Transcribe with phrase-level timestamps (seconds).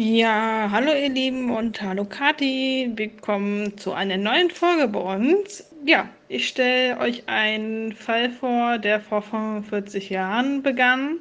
[0.00, 2.92] Ja, hallo ihr Lieben und hallo Kathi.
[2.94, 5.68] Willkommen zu einer neuen Folge bei uns.
[5.84, 11.18] Ja, ich stelle euch einen Fall vor, der vor 45 Jahren begann.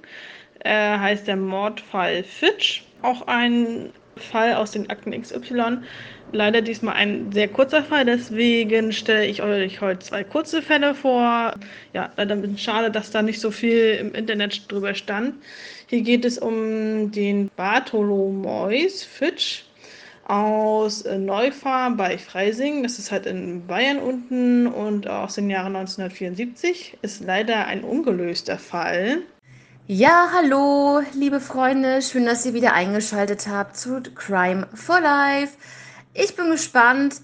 [0.59, 2.83] Er heißt der Mordfall Fitch.
[3.01, 5.79] Auch ein Fall aus den Akten XY.
[6.34, 11.54] Leider diesmal ein sehr kurzer Fall, deswegen stelle ich euch heute zwei kurze Fälle vor.
[11.93, 15.35] Ja, leider ein bisschen schade, dass da nicht so viel im Internet drüber stand.
[15.88, 19.63] Hier geht es um den Bartholomäus Fitch
[20.27, 22.84] aus Neufahr bei Freising.
[22.84, 26.98] Das ist halt in Bayern unten und aus dem Jahre 1974.
[27.02, 29.20] Ist leider ein ungelöster Fall.
[29.90, 32.02] Ja, hallo, liebe Freunde.
[32.02, 35.55] Schön, dass ihr wieder eingeschaltet habt zu Crime for Life.
[36.13, 37.22] Ich bin gespannt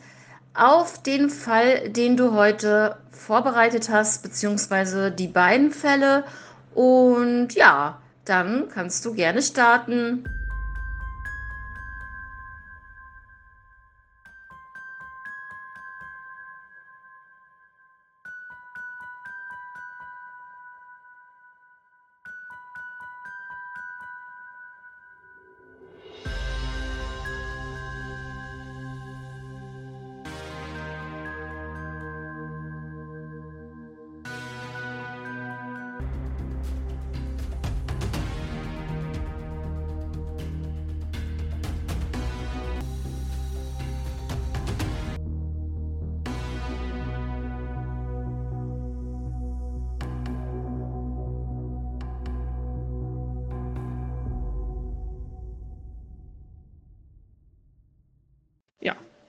[0.54, 6.24] auf den Fall, den du heute vorbereitet hast, beziehungsweise die beiden Fälle.
[6.74, 10.24] Und ja, dann kannst du gerne starten.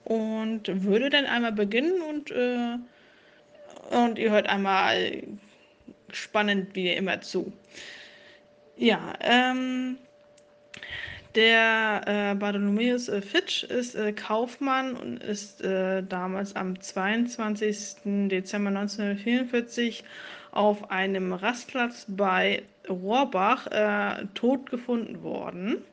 [0.05, 2.77] Und würde dann einmal beginnen und, äh,
[3.91, 5.23] und ihr hört einmal
[6.11, 7.51] spannend wie immer zu.
[8.77, 9.97] Ja, ähm,
[11.35, 18.29] der äh, Bartholomäus äh, Fitch ist äh, Kaufmann und ist äh, damals am 22.
[18.29, 20.03] Dezember 1944
[20.51, 25.83] auf einem Rastplatz bei Rohrbach äh, tot gefunden worden.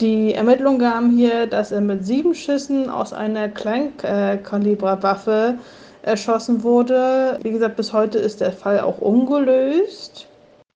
[0.00, 5.56] Die Ermittlungen gaben hier, dass er mit sieben Schüssen aus einer Kleinkaliberwaffe
[6.02, 7.38] erschossen wurde.
[7.42, 10.26] Wie gesagt, bis heute ist der Fall auch ungelöst.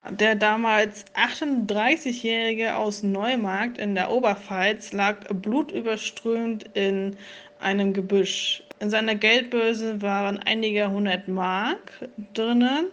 [0.08, 7.16] Der damals 38-Jährige aus Neumarkt in der Oberpfalz lag blutüberströmt in
[7.60, 8.62] einem Gebüsch.
[8.78, 12.86] In seiner Geldbörse waren einige hundert Mark drinnen.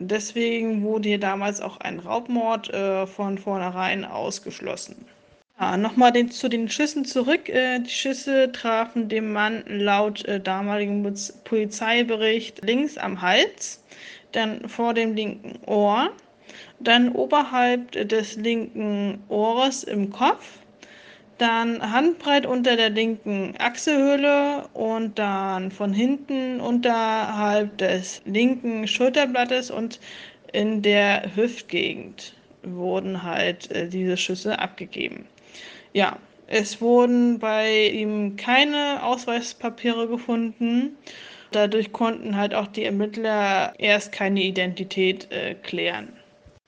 [0.00, 5.06] Deswegen wurde hier damals auch ein Raubmord äh, von vornherein ausgeschlossen.
[5.76, 7.48] Nochmal den, zu den Schüssen zurück.
[7.48, 11.14] Äh, die Schüsse trafen dem Mann laut äh, damaligem
[11.44, 13.80] Polizeibericht links am Hals,
[14.32, 16.10] dann vor dem linken Ohr,
[16.80, 20.58] dann oberhalb des linken Ohres im Kopf,
[21.38, 30.00] dann handbreit unter der linken Achselhöhle und dann von hinten unterhalb des linken Schulterblattes und
[30.52, 32.34] in der Hüftgegend
[32.64, 35.26] wurden halt äh, diese Schüsse abgegeben.
[35.92, 40.96] Ja, es wurden bei ihm keine Ausweispapiere gefunden.
[41.50, 46.12] Dadurch konnten halt auch die Ermittler erst keine Identität äh, klären.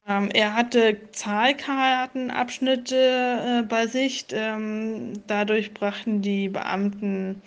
[0.06, 4.26] Ähm, er hatte Zahlkartenabschnitte äh, bei sich.
[4.32, 7.40] Ähm, dadurch brachten die Beamten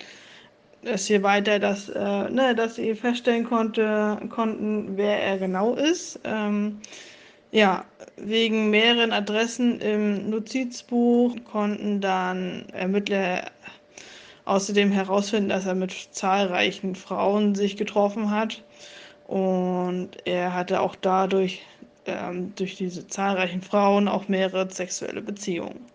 [0.84, 6.20] es hier weiter, dass, äh, ne, dass sie feststellen konnte, konnten, wer er genau ist.
[6.24, 6.80] Ähm,
[7.52, 7.86] ja,
[8.18, 13.52] wegen mehreren Adressen im Notizbuch konnten dann Ermittler
[14.46, 18.64] außerdem herausfinden, dass er mit zahlreichen Frauen sich getroffen hat.
[19.28, 21.62] Und er hatte auch dadurch,
[22.06, 25.86] ähm, durch diese zahlreichen Frauen, auch mehrere sexuelle Beziehungen.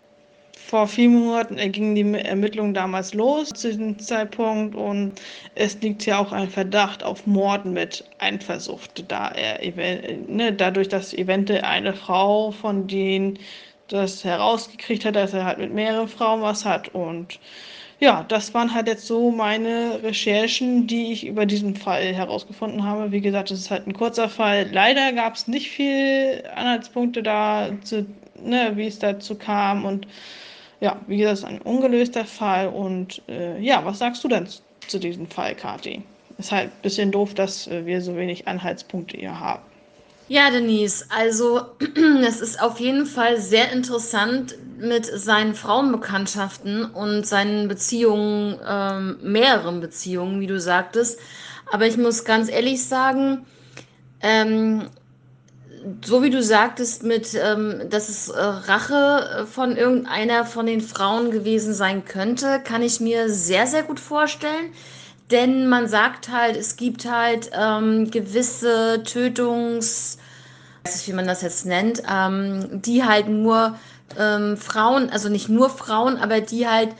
[0.66, 5.12] Vor vier Monaten gingen die Ermittlungen damals los zu diesem Zeitpunkt und
[5.54, 9.60] es liegt ja auch ein Verdacht auf Mord mit Eifersucht, da er
[10.28, 13.38] ne, dadurch, dass eventuell eine Frau von denen
[13.88, 17.38] das herausgekriegt hat, dass er halt mit mehreren Frauen was hat und
[18.00, 23.12] ja, das waren halt jetzt so meine Recherchen, die ich über diesen Fall herausgefunden habe.
[23.12, 24.68] Wie gesagt, es ist halt ein kurzer Fall.
[24.72, 28.06] Leider gab es nicht viel Anhaltspunkte da, zu,
[28.42, 30.08] ne, wie es dazu kam und
[30.82, 32.66] ja, wie gesagt, es ist ein ungelöster Fall.
[32.66, 34.48] Und äh, ja, was sagst du denn
[34.88, 36.02] zu diesem Fall, Kathi?
[36.38, 39.62] Ist halt ein bisschen doof, dass äh, wir so wenig Anhaltspunkte hier haben.
[40.26, 41.60] Ja, Denise, also
[42.26, 49.80] es ist auf jeden Fall sehr interessant mit seinen Frauenbekanntschaften und seinen Beziehungen, ähm, mehreren
[49.80, 51.20] Beziehungen, wie du sagtest.
[51.70, 53.46] Aber ich muss ganz ehrlich sagen,
[54.20, 54.88] ähm,
[56.04, 61.30] so wie du sagtest, mit, ähm, dass es äh, Rache von irgendeiner von den Frauen
[61.30, 64.72] gewesen sein könnte, kann ich mir sehr, sehr gut vorstellen.
[65.30, 70.18] Denn man sagt halt, es gibt halt ähm, gewisse Tötungs,
[70.84, 73.78] weiß nicht, wie man das jetzt nennt, ähm, die halt nur
[74.18, 76.90] ähm, Frauen, also nicht nur Frauen, aber die halt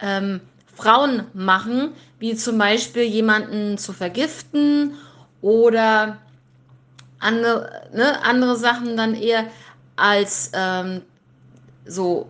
[0.00, 0.40] ähm,
[0.74, 4.94] Frauen machen, wie zum Beispiel jemanden zu vergiften
[5.42, 6.18] oder
[7.22, 9.44] andere, ne, andere Sachen dann eher
[9.96, 11.02] als ähm,
[11.86, 12.28] so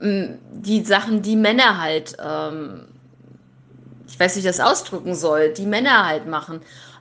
[0.00, 2.86] die Sachen, die Männer halt, ähm,
[4.06, 6.60] ich weiß nicht, wie ich das ausdrücken soll, die Männer halt machen.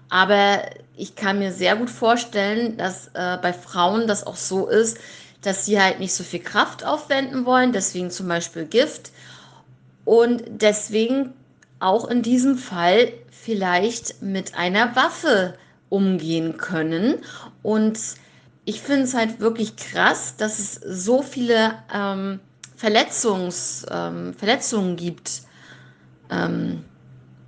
[0.09, 0.63] Aber
[0.95, 4.97] ich kann mir sehr gut vorstellen, dass äh, bei Frauen das auch so ist,
[5.41, 9.11] dass sie halt nicht so viel Kraft aufwenden wollen, deswegen zum Beispiel Gift.
[10.05, 11.33] Und deswegen
[11.79, 15.53] auch in diesem Fall vielleicht mit einer Waffe
[15.89, 17.15] umgehen können.
[17.63, 17.99] Und
[18.65, 22.39] ich finde es halt wirklich krass, dass es so viele ähm,
[22.75, 25.41] Verletzungs, ähm, Verletzungen gibt.
[26.29, 26.83] Ähm,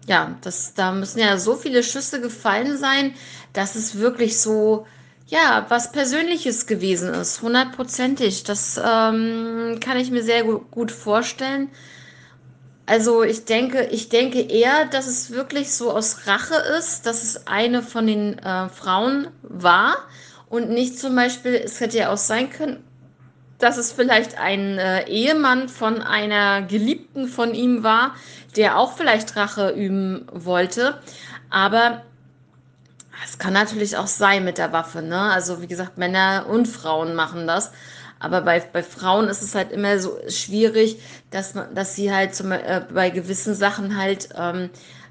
[0.07, 3.13] ja, das, da müssen ja so viele Schüsse gefallen sein,
[3.53, 4.87] dass es wirklich so,
[5.27, 8.43] ja, was Persönliches gewesen ist, hundertprozentig.
[8.43, 11.69] Das ähm, kann ich mir sehr gut vorstellen.
[12.89, 17.45] Also ich denke, ich denke eher, dass es wirklich so aus Rache ist, dass es
[17.45, 19.95] eine von den äh, Frauen war
[20.49, 22.83] und nicht zum Beispiel, es hätte ja auch sein können,
[23.59, 28.15] dass es vielleicht ein äh, Ehemann von einer Geliebten von ihm war,
[28.55, 30.99] der auch vielleicht Rache üben wollte.
[31.51, 32.01] Aber
[33.23, 35.03] es kann natürlich auch sein mit der Waffe.
[35.03, 35.19] Ne?
[35.19, 37.71] Also wie gesagt, Männer und Frauen machen das.
[38.19, 40.99] Aber bei, bei Frauen ist es halt immer so schwierig,
[41.31, 44.69] dass, man, dass sie halt zum, äh, bei gewissen Sachen halt ähm,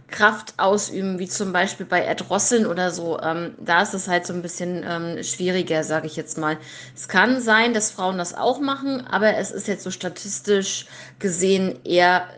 [0.09, 3.21] Kraft ausüben, wie zum Beispiel bei Erdrosseln oder so.
[3.21, 6.59] Ähm, da ist es halt so ein bisschen ähm, schwieriger, sage ich jetzt mal.
[6.95, 10.87] Es kann sein, dass Frauen das auch machen, aber es ist jetzt so statistisch
[11.19, 12.29] gesehen eher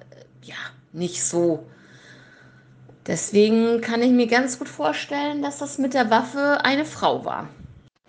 [0.42, 0.56] ja,
[0.92, 1.66] nicht so.
[3.06, 7.48] Deswegen kann ich mir ganz gut vorstellen, dass das mit der Waffe eine Frau war.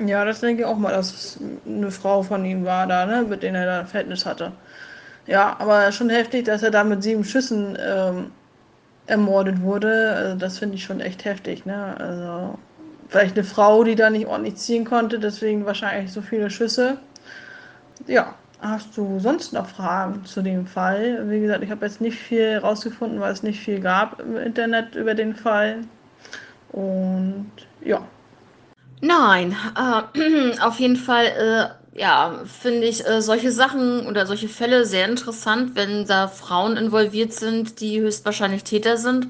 [0.08, 3.24] Ja, das denke ich auch mal, dass es eine Frau von ihm war da, ne,
[3.24, 4.52] mit der er da ein Verhältnis hatte.
[5.28, 8.32] Ja, aber schon heftig, dass er da mit sieben Schüssen ähm,
[9.08, 10.14] ermordet wurde.
[10.16, 11.96] Also das finde ich schon echt heftig, ne?
[12.00, 12.58] Also
[13.10, 16.98] vielleicht eine Frau, die da nicht ordentlich ziehen konnte, deswegen wahrscheinlich so viele Schüsse.
[18.08, 21.30] Ja, hast du sonst noch Fragen zu dem Fall?
[21.30, 24.96] Wie gesagt, ich habe jetzt nicht viel rausgefunden, weil es nicht viel gab im Internet
[24.96, 25.80] über den Fall.
[26.72, 27.52] Und
[27.84, 28.02] ja,
[29.02, 31.26] Nein, äh, auf jeden Fall,
[31.96, 36.78] äh, ja, finde ich äh, solche Sachen oder solche Fälle sehr interessant, wenn da Frauen
[36.78, 39.28] involviert sind, die höchstwahrscheinlich Täter sind.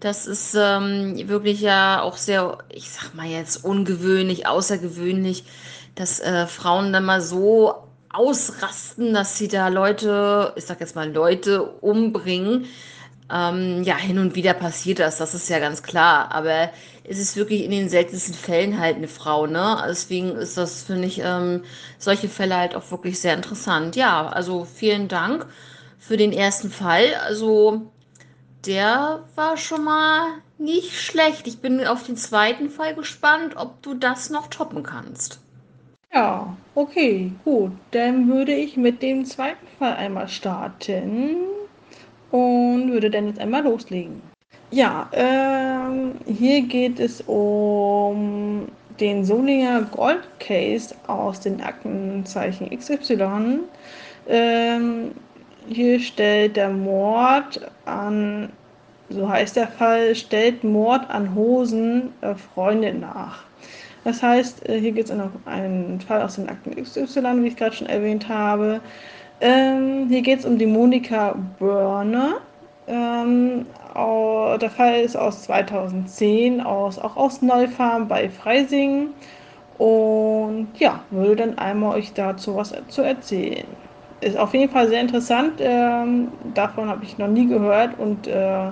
[0.00, 5.44] Das ist ähm, wirklich ja auch sehr, ich sag mal jetzt, ungewöhnlich, außergewöhnlich,
[5.94, 7.74] dass äh, Frauen dann mal so
[8.10, 12.66] ausrasten, dass sie da Leute, ich sag jetzt mal Leute umbringen.
[13.32, 16.32] Ähm, ja, hin und wieder passiert das, das ist ja ganz klar.
[16.32, 16.70] Aber
[17.04, 19.82] es ist wirklich in den seltensten Fällen halt eine Frau, ne?
[19.88, 21.62] Deswegen ist das, finde ich, ähm,
[21.98, 23.96] solche Fälle halt auch wirklich sehr interessant.
[23.96, 25.46] Ja, also vielen Dank
[25.98, 27.14] für den ersten Fall.
[27.26, 27.82] Also
[28.66, 30.28] der war schon mal
[30.58, 31.46] nicht schlecht.
[31.46, 35.40] Ich bin auf den zweiten Fall gespannt, ob du das noch toppen kannst.
[36.12, 37.72] Ja, okay, gut.
[37.92, 41.36] Dann würde ich mit dem zweiten Fall einmal starten
[42.30, 44.22] und würde dann jetzt einmal loslegen.
[44.70, 48.68] Ja, ähm, hier geht es um
[49.00, 53.60] den Solinger Gold Case aus den Aktenzeichen XY.
[54.28, 55.10] Ähm,
[55.68, 58.50] hier stellt der Mord an,
[59.08, 63.44] so heißt der Fall, stellt Mord an Hosen äh, Freunde nach.
[64.04, 67.56] Das heißt, äh, hier geht es um einen Fall aus den Akten XY, wie ich
[67.56, 68.80] gerade schon erwähnt habe.
[69.40, 72.36] Ähm, hier geht es um die Monika Börner.
[72.86, 73.66] Ähm,
[74.60, 79.08] der Fall ist aus 2010, aus, auch aus Neufarm bei Freising.
[79.78, 83.66] Und ja, würde dann einmal euch dazu was zu erzählen.
[84.20, 85.54] Ist auf jeden Fall sehr interessant.
[85.58, 88.70] Ähm, davon habe ich noch nie gehört und äh,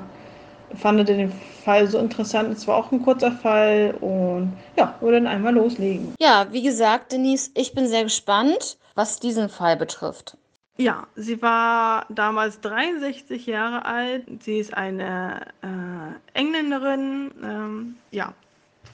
[0.74, 1.32] fand den
[1.64, 2.52] Fall so interessant.
[2.52, 6.14] Es war auch ein kurzer Fall und ja, würde dann einmal loslegen.
[6.20, 10.37] Ja, wie gesagt, Denise, ich bin sehr gespannt, was diesen Fall betrifft.
[10.80, 14.26] Ja, sie war damals 63 Jahre alt.
[14.44, 17.32] Sie ist eine äh, Engländerin.
[17.42, 18.32] Ähm, ja,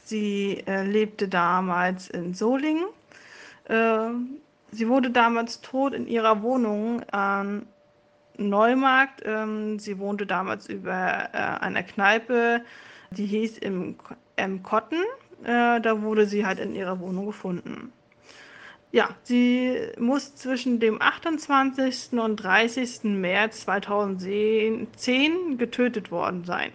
[0.03, 2.87] sie äh, lebte damals in Solingen.
[3.65, 4.09] Äh,
[4.73, 7.67] sie wurde damals tot in ihrer Wohnung an
[8.39, 9.21] Neumarkt.
[9.27, 12.63] Ähm, sie wohnte damals über äh, einer Kneipe,
[13.11, 13.97] die hieß im,
[14.37, 15.05] im Cotton.
[15.43, 17.93] Äh, da wurde sie halt in ihrer Wohnung gefunden.
[18.95, 22.13] Ja, sie muss zwischen dem 28.
[22.13, 23.03] und 30.
[23.03, 26.71] März 2010 getötet worden sein.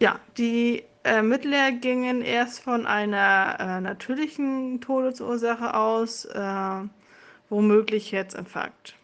[0.00, 6.80] Ja, die Ermittler gingen erst von einer äh, natürlichen Todesursache aus, äh,
[7.50, 8.94] womöglich Herzinfarkt.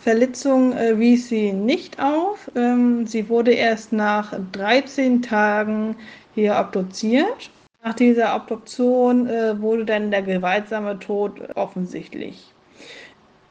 [0.00, 2.50] Verletzung äh, wies sie nicht auf.
[2.56, 5.94] Ähm, sie wurde erst nach 13 Tagen
[6.34, 7.50] hier obduziert.
[7.82, 12.52] Nach dieser Obduktion äh, wurde dann der gewaltsame Tod offensichtlich.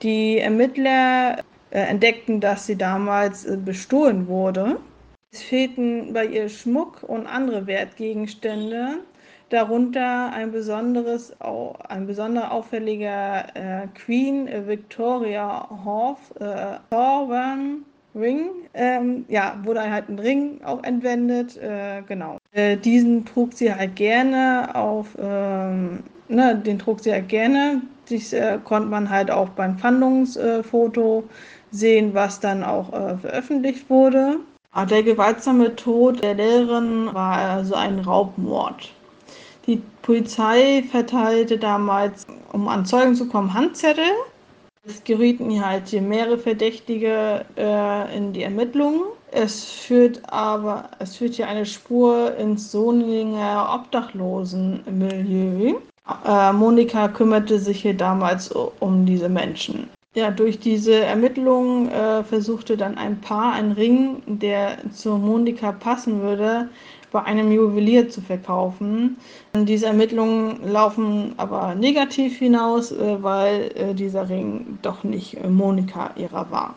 [0.04, 1.40] Die Ermittler
[1.72, 4.80] äh, entdeckten, dass sie damals äh, bestohlen wurde.
[5.32, 9.00] Es fehlten bei ihr Schmuck und andere Wertgegenstände,
[9.50, 11.36] darunter ein besonderes,
[11.88, 17.84] ein besonderer auffälliger äh, Queen Victoria Horf äh, Thorburn
[18.16, 18.50] Ring.
[18.74, 22.38] Ähm, ja, wurde halt ein Ring auch entwendet, äh, genau.
[22.52, 27.82] Äh, diesen trug sie halt gerne auf, ähm, ne, den trug sie halt gerne.
[28.10, 31.24] Dies äh, konnte man halt auch beim Fandungsfoto
[31.72, 34.38] sehen, was dann auch äh, veröffentlicht wurde.
[34.72, 38.92] Aber der gewaltsame Tod der Lehrerin war also ein Raubmord.
[39.66, 44.12] Die Polizei verteilte damals, um an Zeugen zu kommen, Handzettel
[44.90, 49.02] es gerieten halt mehrere Verdächtige äh, in die Ermittlungen.
[49.32, 55.76] Es führt aber, es führt hier eine Spur ins Solinger Obdachlosenmilieu.
[56.26, 59.88] Äh, Monika kümmerte sich hier damals um diese Menschen.
[60.16, 66.24] Ja, durch diese Ermittlungen äh, versuchte dann ein Paar einen Ring, der zu Monika passen
[66.24, 66.68] würde,
[67.12, 69.18] bei einem Juwelier zu verkaufen.
[69.54, 76.12] Diese Ermittlungen laufen aber negativ hinaus, äh, weil äh, dieser Ring doch nicht äh, Monika
[76.16, 76.76] ihrer war.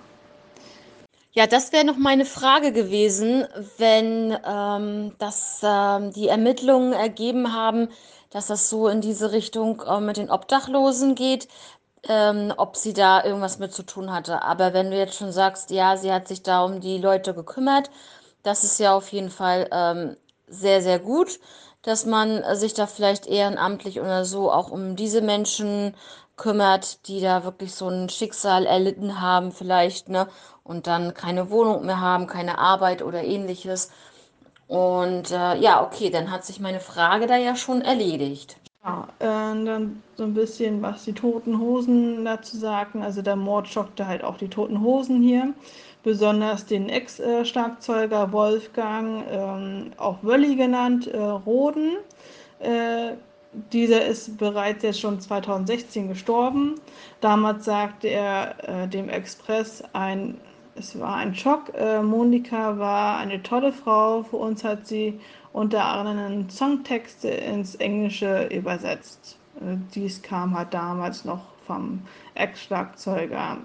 [1.34, 3.46] Ja, das wäre noch meine Frage gewesen,
[3.78, 7.88] wenn ähm, das, ähm, die Ermittlungen ergeben haben,
[8.28, 11.48] dass das so in diese Richtung äh, mit den Obdachlosen geht,
[12.06, 14.42] ähm, ob sie da irgendwas mit zu tun hatte.
[14.42, 17.90] Aber wenn du jetzt schon sagst, ja, sie hat sich da um die Leute gekümmert,
[18.42, 20.16] das ist ja auf jeden Fall ähm,
[20.52, 21.40] sehr, sehr gut,
[21.82, 25.94] dass man sich da vielleicht ehrenamtlich oder so auch um diese Menschen
[26.36, 30.28] kümmert, die da wirklich so ein Schicksal erlitten haben vielleicht, ne?
[30.64, 33.90] Und dann keine Wohnung mehr haben, keine Arbeit oder ähnliches.
[34.68, 38.56] Und äh, ja, okay, dann hat sich meine Frage da ja schon erledigt.
[38.84, 43.02] Ja, äh, dann so ein bisschen, was die Toten Hosen dazu sagten.
[43.02, 45.52] Also der Mord schockte halt auch die Toten Hosen hier
[46.02, 51.98] besonders den Ex-Schlagzeuger Wolfgang, ähm, auch Wölli genannt, äh, Roden.
[52.58, 53.12] Äh,
[53.72, 56.76] dieser ist bereits jetzt schon 2016 gestorben.
[57.20, 60.40] Damals sagte er äh, dem Express, ein,
[60.74, 61.72] es war ein Schock.
[61.74, 64.22] Äh, Monika war eine tolle Frau.
[64.22, 65.20] Für uns hat sie
[65.52, 69.38] unter anderem Songtexte ins Englische übersetzt.
[69.56, 72.02] Äh, dies kam halt damals noch vom
[72.34, 73.58] Ex-Schlagzeuger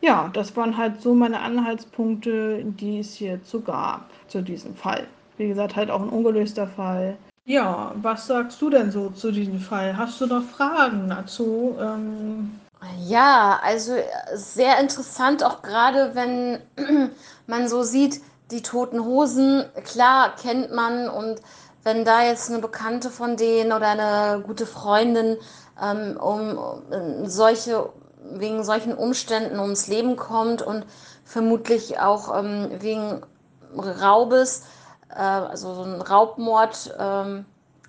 [0.00, 5.06] ja, das waren halt so meine Anhaltspunkte, die es hierzu gab, zu diesem Fall.
[5.36, 7.16] Wie gesagt, halt auch ein ungelöster Fall.
[7.44, 9.96] Ja, was sagst du denn so zu diesem Fall?
[9.96, 11.76] Hast du noch Fragen dazu?
[11.80, 12.60] Ähm
[13.04, 13.92] ja, also
[14.34, 16.60] sehr interessant, auch gerade wenn
[17.46, 21.40] man so sieht, die toten Hosen, klar kennt man und
[21.82, 25.36] wenn da jetzt eine Bekannte von denen oder eine gute Freundin
[25.82, 27.90] ähm, um, um solche
[28.22, 30.84] wegen solchen Umständen ums Leben kommt und
[31.24, 33.22] vermutlich auch ähm, wegen
[33.76, 34.64] Raubes,
[35.10, 37.44] äh, also so ein Raubmord ähm,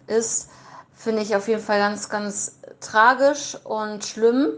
[0.07, 0.50] ist,
[0.93, 4.51] finde ich auf jeden Fall ganz, ganz tragisch und schlimm.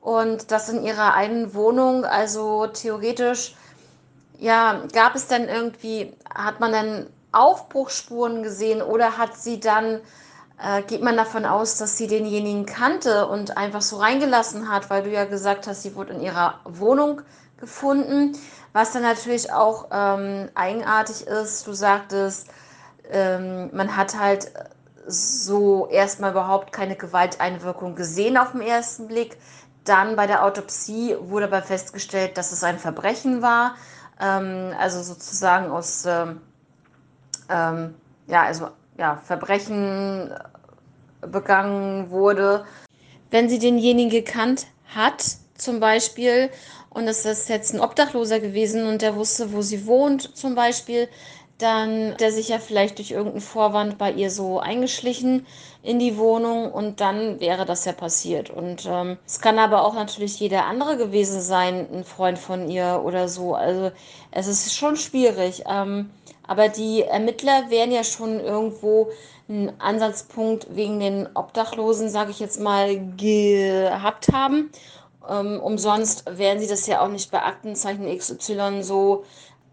[0.00, 3.56] Und das in ihrer einen Wohnung, also theoretisch,
[4.38, 10.00] ja, gab es dann irgendwie, hat man dann Aufbruchsspuren gesehen oder hat sie dann
[10.62, 15.04] äh, geht man davon aus, dass sie denjenigen kannte und einfach so reingelassen hat, weil
[15.04, 17.22] du ja gesagt hast, sie wurde in ihrer Wohnung
[17.58, 18.36] gefunden.
[18.72, 22.48] Was dann natürlich auch ähm, eigenartig ist, du sagtest,
[23.10, 24.50] ähm, man hat halt
[25.06, 29.38] so erstmal überhaupt keine Gewalteinwirkung gesehen auf den ersten Blick.
[29.84, 33.76] Dann bei der Autopsie wurde aber festgestellt, dass es ein Verbrechen war.
[34.20, 36.40] Ähm, also sozusagen aus, ähm,
[37.48, 37.94] ähm
[38.26, 38.68] ja, also
[38.98, 40.34] ja, Verbrechen
[41.20, 42.64] begangen wurde.
[43.30, 45.24] Wenn sie denjenigen gekannt hat,
[45.56, 46.50] zum Beispiel,
[46.90, 51.08] und es ist jetzt ein Obdachloser gewesen und der wusste, wo sie wohnt, zum Beispiel,
[51.58, 55.44] dann der sich ja vielleicht durch irgendeinen Vorwand bei ihr so eingeschlichen
[55.82, 58.50] in die Wohnung und dann wäre das ja passiert.
[58.50, 63.02] Und ähm, es kann aber auch natürlich jeder andere gewesen sein, ein Freund von ihr
[63.04, 63.54] oder so.
[63.54, 63.90] Also
[64.30, 65.64] es ist schon schwierig.
[65.68, 66.10] Ähm,
[66.46, 69.10] aber die Ermittler wären ja schon irgendwo
[69.48, 74.70] einen Ansatzpunkt wegen den Obdachlosen, sage ich jetzt mal, gehabt haben.
[75.28, 79.24] Ähm, umsonst werden sie das ja auch nicht bei Aktenzeichen XY so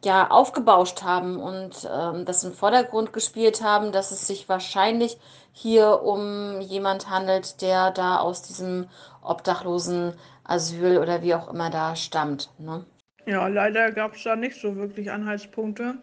[0.06, 5.18] ja, aufgebauscht haben und ähm, das im Vordergrund gespielt haben, dass es sich wahrscheinlich
[5.52, 8.88] hier um jemand handelt, der da aus diesem
[9.22, 12.50] obdachlosen Asyl oder wie auch immer da stammt.
[12.60, 12.86] Ne?
[13.26, 15.96] Ja, leider gab es da nicht so wirklich Anhaltspunkte,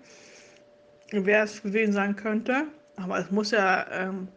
[1.12, 2.64] wer es gewesen sein könnte.
[2.97, 4.28] Aber es muss ja, ähm,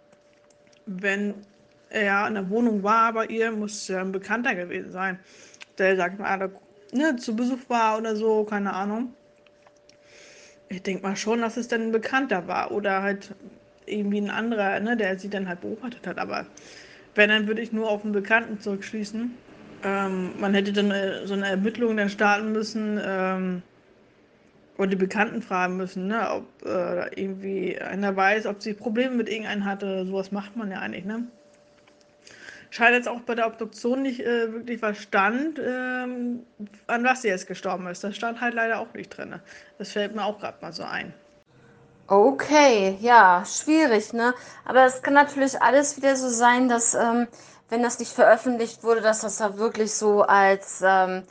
[0.85, 1.33] wenn
[1.89, 5.19] er in der Wohnung war bei ihr, muss es ja ein Bekannter gewesen sein,
[5.77, 6.51] der, sag ich mal,
[6.91, 9.13] ne, zu Besuch war oder so, keine Ahnung.
[10.69, 13.35] Ich denke mal schon, dass es dann ein Bekannter war oder halt
[13.85, 16.17] irgendwie ein anderer, ne, der sie dann halt beobachtet hat.
[16.17, 16.47] Aber
[17.13, 19.31] wenn, dann würde ich nur auf einen Bekannten zurückschließen.
[19.83, 23.61] Ähm, man hätte dann äh, so eine Ermittlung dann starten müssen ähm,
[24.77, 29.29] oder die Bekannten fragen müssen, ne, ob äh, irgendwie einer weiß, ob sie Probleme mit
[29.29, 30.05] irgendeinem hatte.
[30.05, 31.27] Sowas macht man ja eigentlich, ne?
[32.75, 36.45] Scheint jetzt auch bei der Obduktion nicht äh, wirklich was stand, ähm,
[36.87, 38.03] an was sie jetzt gestorben ist.
[38.03, 39.39] Das stand halt leider auch nicht drin.
[39.77, 41.13] Das fällt mir auch gerade mal so ein.
[42.07, 44.33] Okay, ja, schwierig, ne?
[44.65, 47.29] Aber es kann natürlich alles wieder so sein, dass, ähm,
[47.69, 51.23] wenn das nicht veröffentlicht wurde, dass das da wirklich so als, ähm,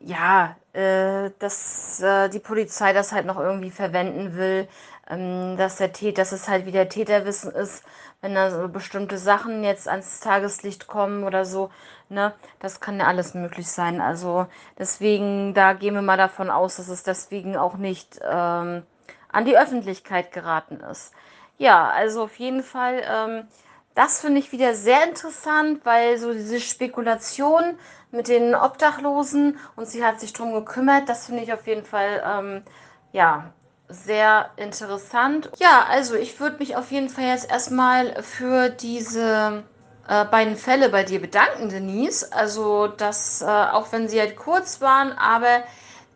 [0.00, 4.66] ja, äh, dass äh, die Polizei das halt noch irgendwie verwenden will,
[5.08, 7.84] ähm, dass der Täter, dass es halt wieder Täterwissen ist,
[8.24, 11.70] wenn da so bestimmte Sachen jetzt ans Tageslicht kommen oder so,
[12.08, 12.32] ne?
[12.58, 14.00] Das kann ja alles möglich sein.
[14.00, 14.46] Also
[14.78, 18.82] deswegen, da gehen wir mal davon aus, dass es deswegen auch nicht, ähm,
[19.28, 21.12] an die Öffentlichkeit geraten ist.
[21.58, 23.46] Ja, also auf jeden Fall, ähm,
[23.94, 27.78] das finde ich wieder sehr interessant, weil so diese Spekulation
[28.10, 32.22] mit den Obdachlosen und sie hat sich darum gekümmert, das finde ich auf jeden Fall,
[32.26, 32.62] ähm,
[33.12, 33.52] ja,
[33.88, 35.50] sehr interessant.
[35.58, 39.64] Ja, also ich würde mich auf jeden Fall jetzt erstmal für diese
[40.08, 42.32] äh, beiden Fälle bei dir bedanken, Denise.
[42.32, 45.64] Also, dass, äh, auch wenn sie halt kurz waren, aber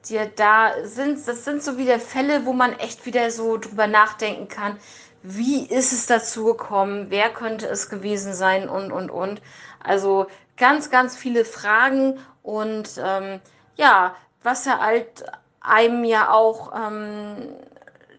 [0.08, 4.48] dir da sind, das sind so wieder Fälle, wo man echt wieder so drüber nachdenken
[4.48, 4.78] kann,
[5.22, 9.42] wie ist es dazu gekommen, wer könnte es gewesen sein und, und, und.
[9.82, 10.26] Also
[10.56, 13.40] ganz, ganz viele Fragen und ähm,
[13.76, 15.24] ja, was ja halt
[15.60, 17.48] einem ja auch, ähm,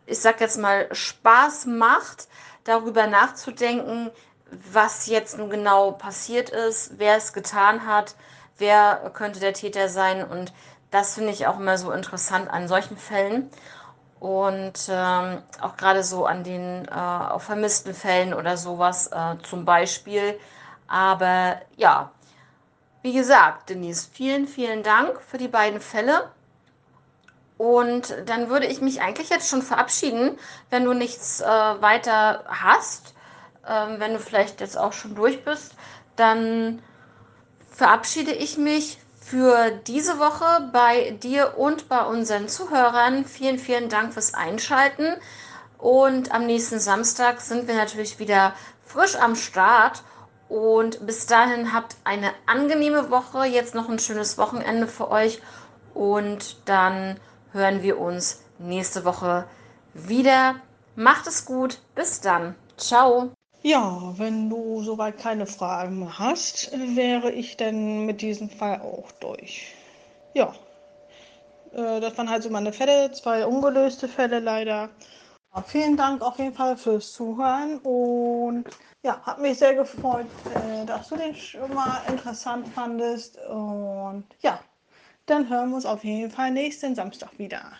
[0.05, 2.27] ich sag jetzt mal, Spaß macht,
[2.63, 4.11] darüber nachzudenken,
[4.71, 8.15] was jetzt nun genau passiert ist, wer es getan hat,
[8.57, 10.53] wer könnte der Täter sein und
[10.91, 13.49] das finde ich auch immer so interessant an solchen Fällen.
[14.19, 20.37] Und ähm, auch gerade so an den äh, vermissten Fällen oder sowas äh, zum Beispiel.
[20.87, 22.11] Aber ja,
[23.01, 26.29] wie gesagt, Denise, vielen, vielen Dank für die beiden Fälle.
[27.59, 33.13] Und dann würde ich mich eigentlich jetzt schon verabschieden, wenn du nichts äh, weiter hast.
[33.67, 35.75] Ähm, wenn du vielleicht jetzt auch schon durch bist,
[36.15, 36.81] dann
[37.69, 43.25] verabschiede ich mich für diese Woche bei dir und bei unseren Zuhörern.
[43.25, 45.17] Vielen, vielen Dank fürs Einschalten.
[45.77, 48.53] Und am nächsten Samstag sind wir natürlich wieder
[48.85, 50.03] frisch am Start.
[50.47, 55.41] Und bis dahin habt eine angenehme Woche, jetzt noch ein schönes Wochenende für euch.
[55.93, 57.19] Und dann
[57.51, 59.45] hören wir uns nächste Woche
[59.93, 60.55] wieder.
[60.95, 61.79] Macht es gut.
[61.95, 62.55] Bis dann.
[62.77, 63.31] Ciao.
[63.61, 69.11] Ja, wenn du soweit keine Fragen mehr hast, wäre ich dann mit diesem Fall auch
[69.19, 69.73] durch.
[70.33, 70.53] Ja,
[71.73, 74.89] äh, das waren halt so meine Fälle, zwei ungelöste Fälle leider.
[75.53, 78.65] Ja, vielen Dank auf jeden Fall fürs Zuhören und
[79.03, 84.59] ja, hat mich sehr gefreut, äh, dass du den schon mal interessant fandest und ja,
[85.29, 87.71] dann hören wir uns auf jeden Fall nächsten Samstag wieder.